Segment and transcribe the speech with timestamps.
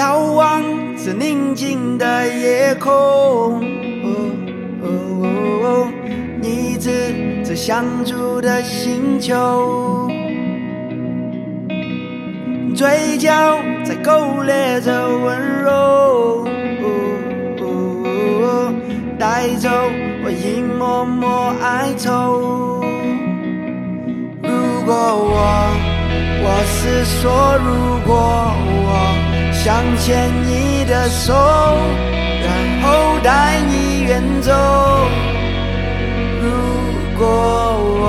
[0.00, 0.62] 遥望
[0.96, 4.08] 着宁静的夜空，哦
[4.80, 4.88] 哦
[5.62, 5.92] 哦，
[6.40, 6.90] 你指
[7.44, 10.10] 着相住的星球，
[12.74, 15.70] 嘴角在勾勒着温柔，
[16.80, 16.88] 哦
[17.60, 18.72] 哦，
[19.18, 19.68] 带走
[20.24, 22.80] 我一抹抹哀愁。
[24.42, 24.48] 如
[24.86, 25.36] 果我，
[26.42, 27.68] 我是说，如
[28.06, 28.16] 果
[28.88, 29.19] 我。
[29.62, 31.34] 想牵你的手，
[32.42, 32.48] 然
[32.82, 34.50] 后带你远走。
[36.40, 36.48] 如
[37.18, 37.26] 果
[38.00, 38.04] 我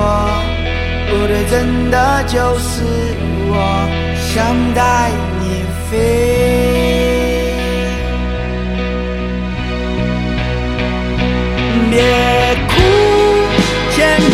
[1.10, 2.82] 不对，真的就是
[3.50, 3.54] 我
[4.16, 4.32] 想
[4.72, 5.44] 带你
[5.90, 5.92] 飞。
[11.90, 12.00] 别
[12.66, 12.72] 哭，
[13.94, 14.32] 前面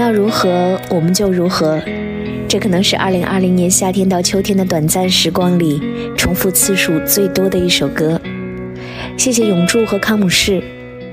[0.00, 1.78] 要如何，我们就如何。
[2.48, 5.78] 这可能是2020年夏天到秋天的短暂时光里
[6.16, 8.18] 重复次数最多的一首歌。
[9.18, 10.62] 谢谢永柱和康姆士，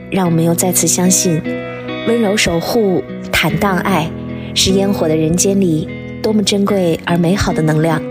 [0.09, 1.41] 让我们又再次相信，
[2.07, 4.09] 温柔守护、坦荡爱，
[4.55, 5.89] 是烟火的人间里
[6.23, 8.01] 多么珍贵而美好的能量。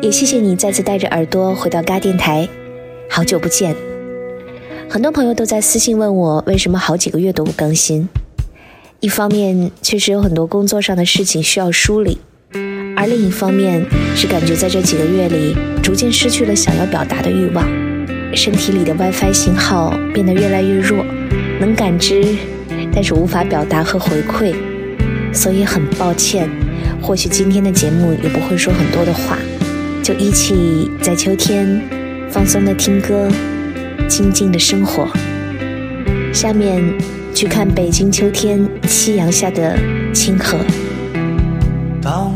[0.00, 2.48] 也谢谢你再次带着耳朵回到嘎电台，
[3.10, 3.74] 好久不见。
[4.88, 8.08] 很多朋友都在私信问我，为什么好几个月都不更新。
[9.00, 12.18] 一方面确实有很多工作上的事情需要梳理，
[12.96, 13.84] 而另一方面
[14.16, 17.68] 是感觉在这几个月里逐渐失去了想要表达的欲望，
[18.34, 21.04] 身体里的 WiFi 信号变得越来越弱，
[21.60, 22.24] 能感知，
[22.90, 24.54] 但是无法表达和回馈，
[25.30, 26.48] 所以很抱歉。
[27.02, 29.36] 或许今天的节目也不会说很多的话，
[30.02, 31.80] 就一起在秋天
[32.30, 33.28] 放松的听歌，
[34.08, 35.06] 静静的生活。
[36.32, 36.82] 下面。
[37.36, 39.76] 去看北京秋天夕阳下的
[40.14, 40.56] 清河。
[42.00, 42.32] 当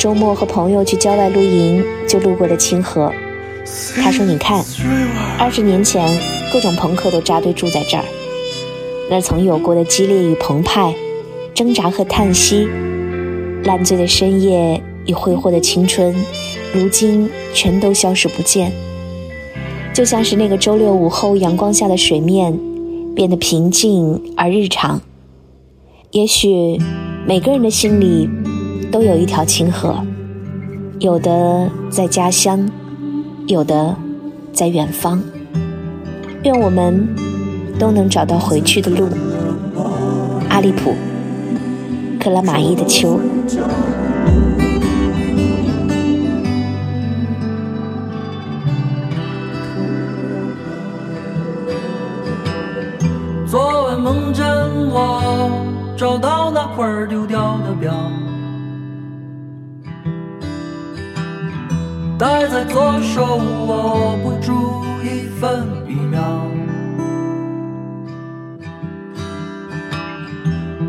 [0.00, 3.12] 周末和朋友去郊外露营，就路过了清河。
[3.96, 4.64] 他说：“你看，
[5.38, 6.18] 二十年前
[6.50, 8.04] 各种朋克都扎堆住在这儿，
[9.10, 10.94] 那曾有过的激烈与澎湃，
[11.52, 12.66] 挣扎和叹息，
[13.64, 16.14] 烂醉的深夜与挥霍的青春，
[16.72, 18.72] 如今全都消失不见。
[19.92, 22.58] 就像是那个周六午后阳光下的水面，
[23.14, 25.02] 变得平静而日常。
[26.12, 26.78] 也许
[27.26, 28.30] 每个人的心里
[28.90, 30.04] 都有一条清河，
[30.98, 32.68] 有的在家乡。”
[33.46, 33.96] 有的
[34.52, 35.20] 在远方，
[36.44, 37.08] 愿我们
[37.80, 39.08] 都能找到回去的路。
[40.48, 40.94] 阿利普，
[42.20, 43.18] 克拉玛依的秋。
[53.48, 54.46] 昨晚梦见
[54.92, 55.50] 我
[55.96, 57.92] 找到那块丢掉的表。
[62.20, 66.20] 戴在左手，握不住一分一秒。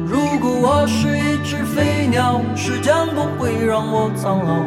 [0.06, 4.62] 如果我是一只飞鸟，时间不会让我苍老。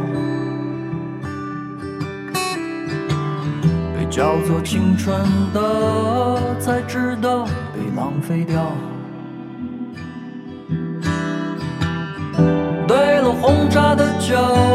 [3.95, 5.21] 被叫做青春
[5.53, 7.45] 的，才值得
[7.75, 8.73] 被浪费掉。
[12.89, 14.74] 兑了红茶的酒。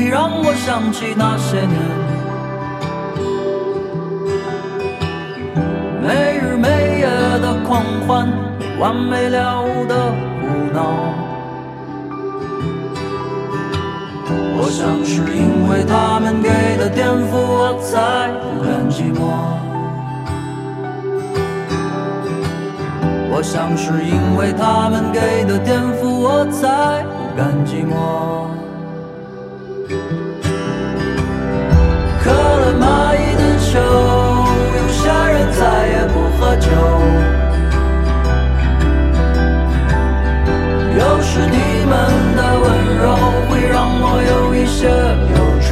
[0.00, 1.78] 会让我想起那些年，
[6.00, 7.04] 没日没夜
[7.40, 9.94] 的狂欢，没完没了的
[10.40, 10.78] 胡闹。
[14.56, 19.20] 我想是因为他们给的颠覆，我才不甘寂寞。
[23.32, 28.48] 我想是因为他们给的颠覆，我才不甘寂寞。
[33.70, 33.78] 蚁的秋，
[34.76, 36.68] 有些人再也不喝酒。
[40.98, 41.94] 有时你们
[42.34, 42.66] 的温
[42.98, 43.02] 柔
[43.48, 45.68] 会让我有一些忧愁。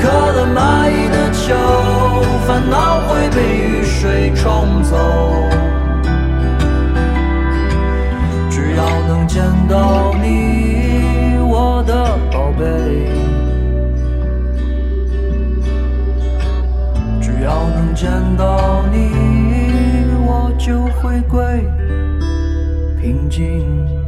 [0.00, 1.54] 渴了蚂蚁的秋，
[2.44, 2.74] 烦恼
[3.06, 4.96] 会被雨水冲走。
[8.50, 13.21] 只要能见到你，我的宝贝。
[17.94, 19.10] 见到你，
[20.26, 21.64] 我就回归
[23.00, 24.01] 平静。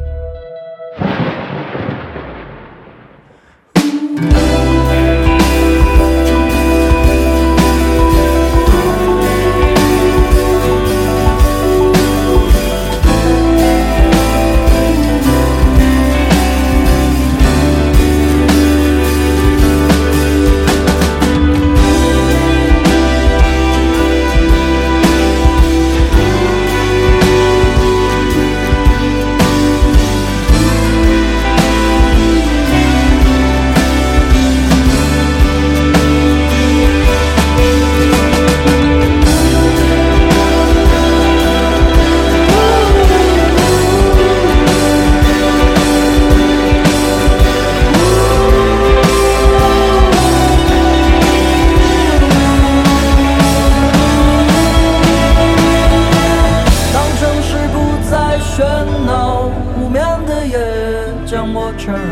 [61.53, 62.11] 我承认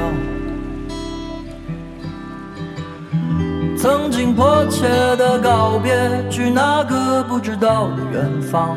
[3.77, 5.93] 曾经迫切的告别
[6.29, 8.77] 去那个不知道的远方。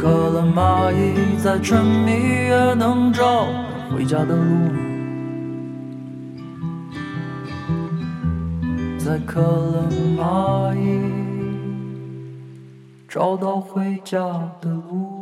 [0.00, 2.10] 可能蚂蚁在沉迷
[2.48, 3.46] 也能找到
[3.92, 4.42] 回家的路
[8.96, 11.02] 在可能蚂蚁
[13.06, 14.18] 找到回家
[14.62, 15.19] 的路。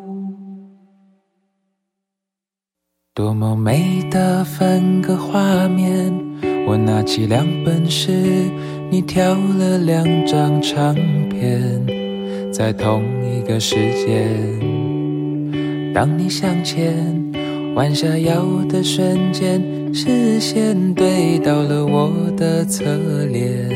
[3.18, 6.14] 多么美的分割画面！
[6.68, 8.12] 我拿起两本诗，
[8.88, 10.94] 你挑了两张唱
[11.28, 11.84] 片，
[12.52, 13.74] 在同一个时
[14.06, 14.30] 间。
[15.92, 16.94] 当你向前
[17.74, 19.60] 弯下腰的瞬间，
[19.92, 22.84] 视线对到了我的侧
[23.24, 23.68] 脸。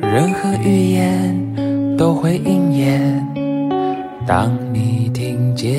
[0.00, 1.36] 任何语言
[1.96, 3.26] 都会应验。
[4.26, 5.72] 当你听见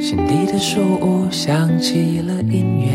[0.00, 2.90] 心底的树屋响起了音乐，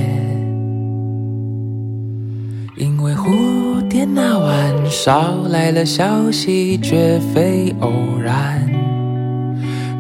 [2.78, 4.06] 因为蝴蝶。
[4.06, 7.92] 那晚捎来了消息，绝非偶
[8.22, 8.68] 然。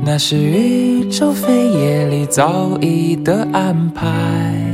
[0.03, 4.66] 那是宇宙飞页里早已的安排。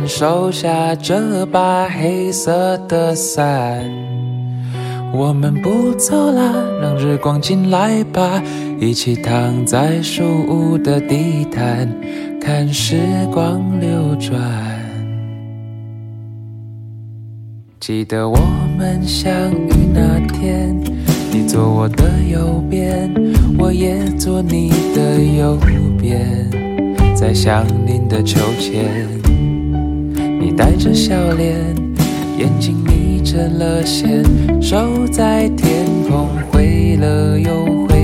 [0.00, 3.84] 请收下这把黑色的伞。
[5.12, 8.42] 我们不走了，让日光进来吧，
[8.80, 11.86] 一起躺在树屋的地毯，
[12.40, 12.96] 看时
[13.30, 14.40] 光流转。
[17.78, 18.38] 记得我
[18.78, 20.74] 们相遇那天，
[21.30, 23.12] 你坐我的右边，
[23.58, 25.58] 我也坐你的右
[26.00, 26.50] 边，
[27.14, 29.06] 在相邻的秋千，
[30.40, 31.54] 你带着笑脸，
[32.38, 34.24] 眼睛眯成了线，
[34.62, 38.00] 手在天空挥了又挥，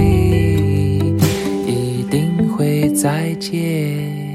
[1.67, 4.26] 一定会再见。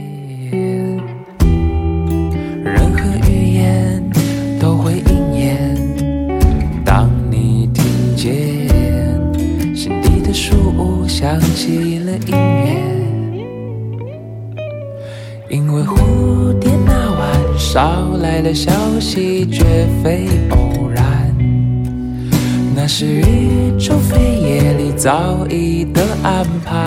[18.21, 19.63] 来了消息，绝
[20.03, 21.35] 非偶然。
[22.75, 26.85] 那是宇宙飞页里早已的安排。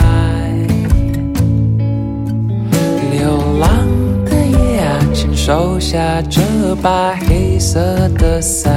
[3.12, 3.70] 流浪
[4.24, 6.40] 的夜啊，请收下这
[6.83, 8.72] 把黑色的伞。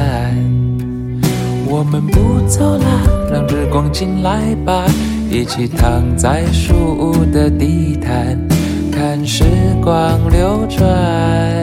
[1.69, 4.85] 我们不走了，让日光进来吧，
[5.29, 8.39] 一起躺在树屋的地毯，
[8.91, 9.43] 看时
[9.83, 11.56] 光流转。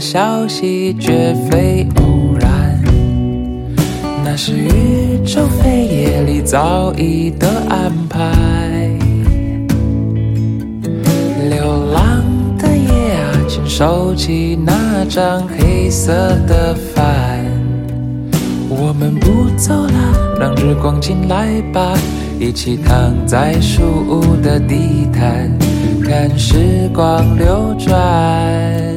[0.00, 2.82] 消息，绝非偶然。
[4.24, 8.32] 那是宇宙飞页里早已的安排。
[11.50, 12.24] 流浪
[12.56, 16.12] 的夜啊，请收起那张黑色
[16.46, 17.44] 的帆。
[18.70, 21.94] 我们不走了，让日光进来吧，
[22.38, 25.50] 一起躺在树屋的地毯，
[26.02, 28.89] 看时光流转。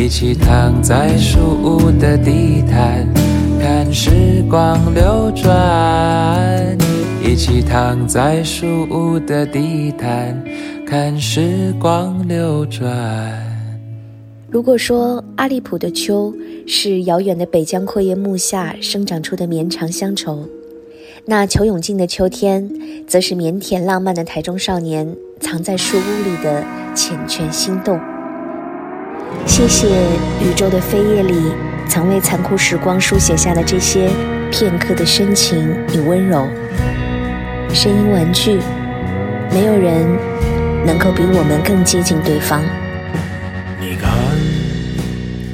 [0.00, 3.04] 一起躺在树屋的地毯，
[3.60, 6.78] 看时光流转。
[7.20, 10.40] 一起躺在树屋的地毯，
[10.86, 12.88] 看时光流转。
[14.48, 16.32] 如果说阿利普的秋
[16.64, 20.48] 是遥远的北疆阔叶木下生长出的绵长乡愁，
[21.24, 22.70] 那裘永静的秋天，
[23.08, 26.62] 则是腼腆浪漫的台中少年藏在树屋里的
[26.94, 27.98] 缱绻心动。
[29.48, 29.88] 谢谢
[30.40, 31.52] 宇宙的飞页里
[31.88, 34.08] 曾为残酷时光书写下的这些
[34.52, 36.46] 片刻的深情与温柔。
[37.72, 38.60] 声音玩具，
[39.50, 40.06] 没有人
[40.86, 42.62] 能够比我们更接近对方。
[43.80, 44.12] 你看，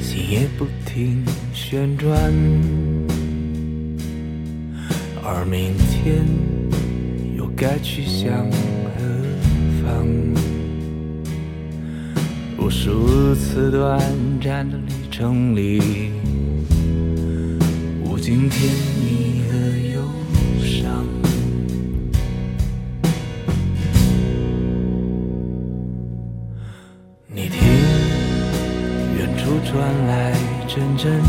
[0.03, 2.15] 心也不停旋转，
[5.23, 6.23] 而明天
[7.35, 8.31] 又该去向
[8.93, 9.01] 何
[9.81, 10.05] 方？
[12.65, 14.01] 无数次短
[14.41, 16.09] 暂的旅程里，
[18.03, 19.55] 无尽甜蜜和
[19.93, 20.01] 忧
[20.59, 21.05] 伤。
[27.27, 27.61] 你听，
[29.15, 30.33] 远处传来
[30.67, 31.21] 阵阵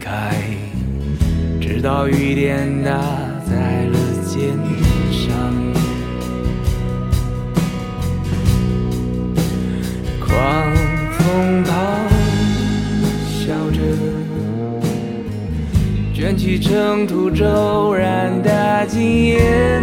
[0.00, 0.34] 开，
[1.60, 2.90] 直到雨点打
[3.48, 4.50] 在了肩
[5.10, 5.34] 上。
[10.20, 10.74] 狂
[11.12, 11.68] 风咆
[13.28, 13.78] 哮着，
[16.14, 19.82] 卷起尘土，骤然打进眼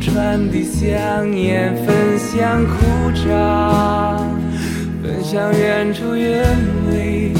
[0.00, 2.74] 传递香烟，分享苦
[3.12, 4.18] 茶，
[5.02, 6.44] 奔向远处远
[6.90, 7.32] 未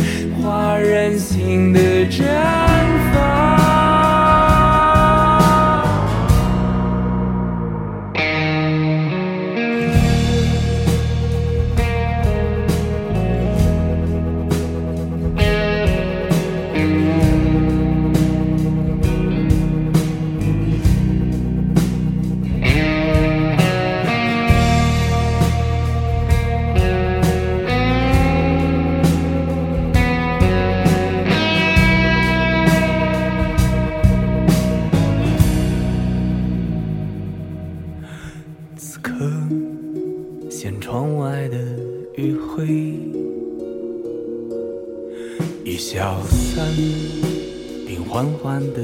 [0.43, 2.23] 化人心的绽
[3.15, 3.56] 放。
[40.97, 41.59] 窗外的
[42.15, 42.65] 余晖
[45.63, 46.67] 已消散，
[47.87, 48.81] 并缓缓地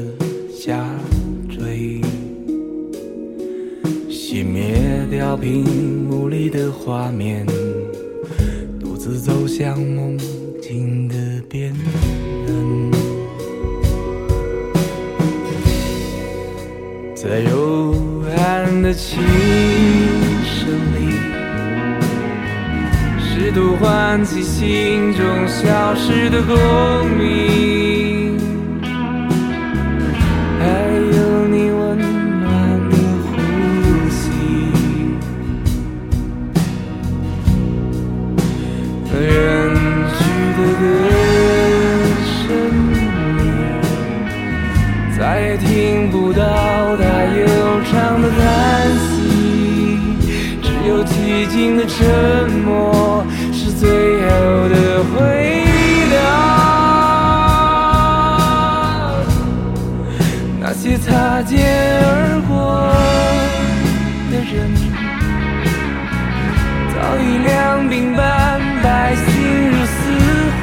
[0.55, 0.95] 下
[1.49, 2.03] 坠，
[4.11, 4.79] 熄灭
[5.11, 5.65] 掉屏
[6.07, 7.47] 幕里的画面，
[8.79, 10.19] 独自走向梦
[10.61, 11.17] 境的
[11.49, 11.75] 边
[12.47, 12.93] 缘，
[17.15, 17.95] 在幽
[18.37, 19.17] 暗的漆。
[23.55, 26.57] 都唤起心中消失的共
[27.19, 28.39] 鸣，
[30.59, 31.99] 还有你温
[32.41, 32.49] 暖
[32.89, 33.31] 的呼
[34.09, 34.21] 吸。
[39.13, 39.15] 远
[40.17, 40.19] 去
[40.57, 40.83] 的歌
[42.25, 42.41] 声
[42.95, 43.37] 里，
[45.19, 45.69] 再也听
[46.11, 46.41] 不到
[46.97, 47.03] 他
[47.37, 47.41] 悠
[47.85, 48.41] 长的叹
[48.97, 49.21] 息，
[50.63, 53.23] 只有寂静的沉默。
[53.83, 54.27] 最后
[54.69, 55.19] 的回
[56.15, 56.17] 答，
[60.61, 61.59] 那些擦肩
[62.05, 62.55] 而过
[64.31, 64.55] 的人，
[66.95, 67.51] 早已两
[67.91, 68.23] 鬓斑
[68.85, 69.25] 白，心
[69.69, 69.93] 如死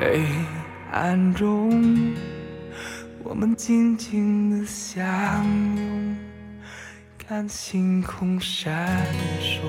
[0.00, 0.02] 黑
[0.90, 1.46] 暗中，
[3.22, 5.06] 我们静静的相。
[7.28, 9.06] 看星空闪
[9.38, 9.60] 烁，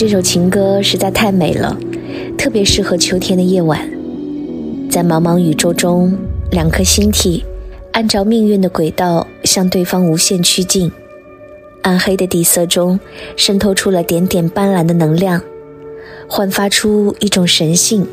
[0.00, 1.78] 这首情歌实在太美了，
[2.38, 3.86] 特别适合秋天的夜晚。
[4.88, 6.16] 在茫茫宇宙中，
[6.50, 7.44] 两颗星体
[7.92, 10.90] 按照命运的轨道向对方无限趋近。
[11.82, 12.98] 暗黑的底色中
[13.36, 15.42] 渗透出了点点斑斓的能量，
[16.26, 18.06] 焕发出一种神性。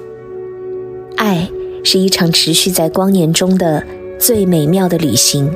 [1.16, 1.50] 爱
[1.86, 3.82] 是一场持续在光年中的
[4.20, 5.50] 最美妙的旅行。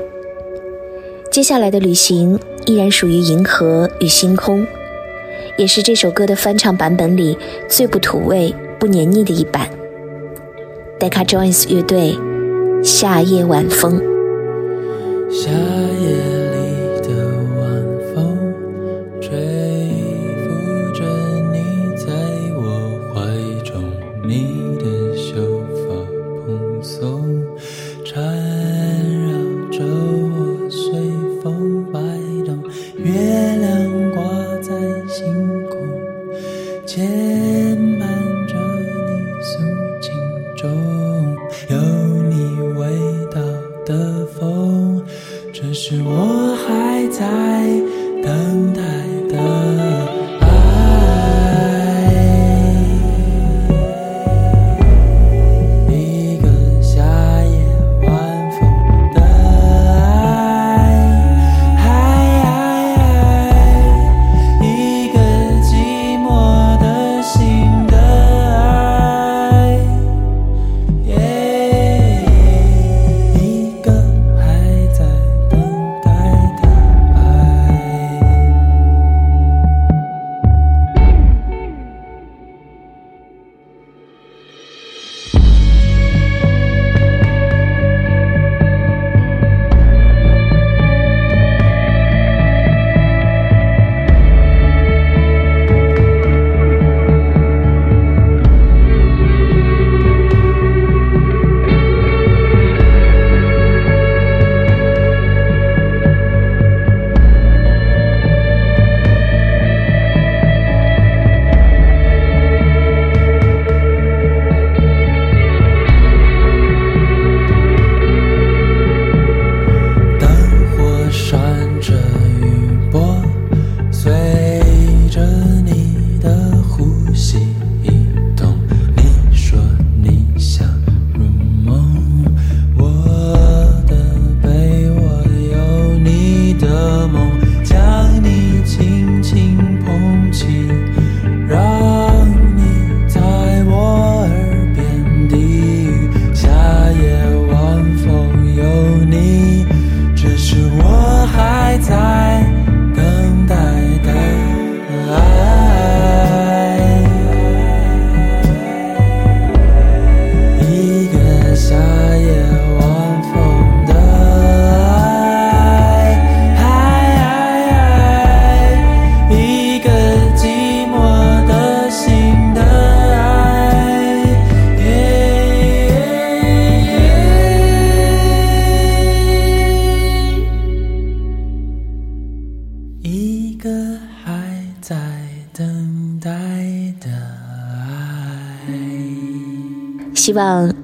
[1.30, 4.66] 接下来的旅行依然属于银河与星空。
[5.58, 7.38] 也是这首歌的翻唱版本里
[7.68, 9.68] 最不土味、不黏腻的一版。
[11.00, 12.14] Decca Jones 乐队，
[12.84, 14.00] 《夏夜晚风》。
[15.32, 16.31] 夏夜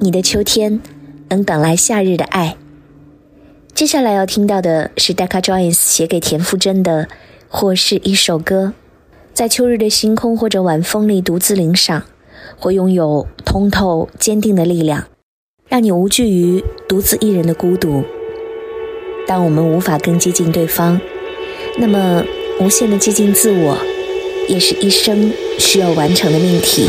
[0.08, 0.80] 你的秋天
[1.28, 2.56] 能等来夏日的爱。
[3.76, 7.10] 接下来要听到的是 Decca Jones 写给田馥甄的，
[7.50, 8.72] 或是一首歌，
[9.34, 12.04] 在秋日的星空或者晚风里独自领赏，
[12.58, 15.10] 会拥有通透坚定的力量，
[15.68, 18.06] 让你无惧于独自一人的孤独。
[19.28, 21.02] 当我们无法更接近对方，
[21.78, 22.24] 那么
[22.62, 23.78] 无限的接近自我，
[24.48, 26.88] 也是一生需要完成的命题。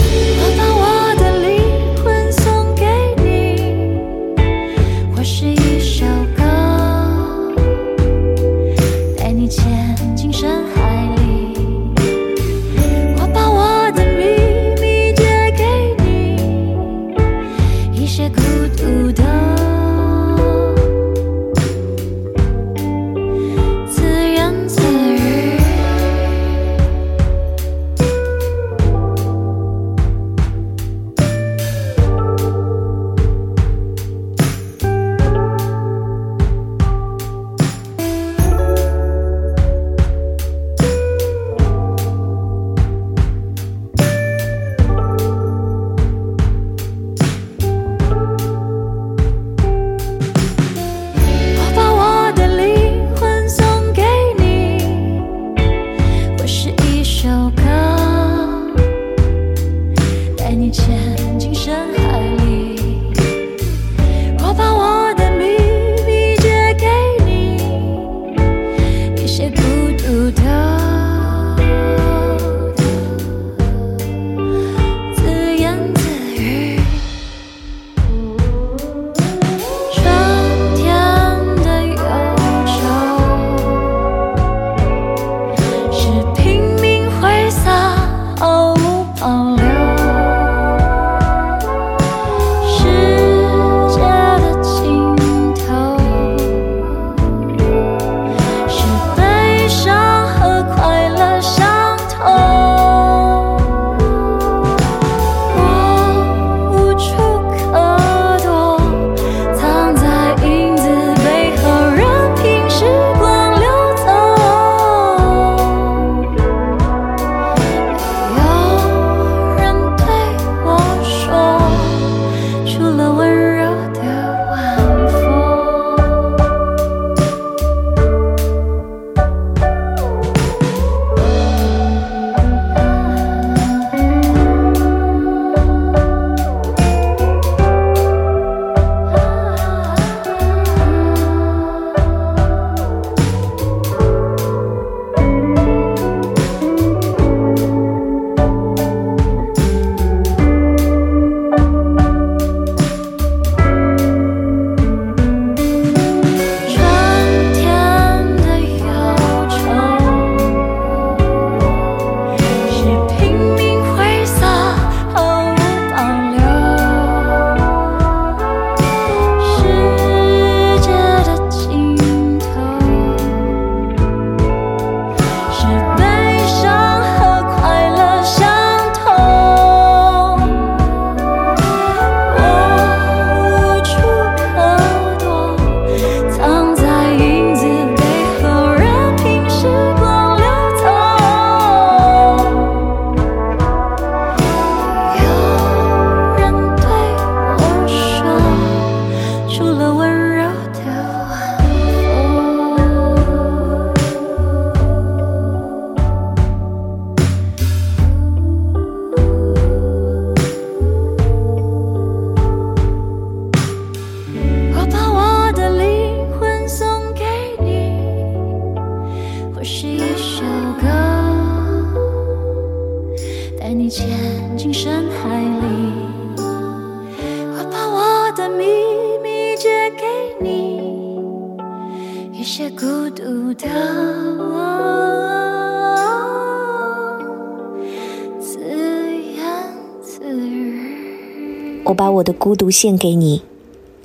[242.70, 243.42] 献给你，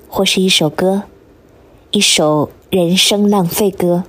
[0.08, 1.04] 或是一首歌，
[1.92, 4.04] 一首人生浪费歌，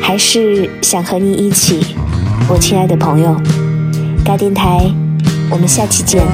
[0.00, 1.80] 还是想和你一起，
[2.48, 3.36] 我亲爱的朋友。
[4.24, 4.90] 嘎电台，
[5.50, 6.26] 我们下期见。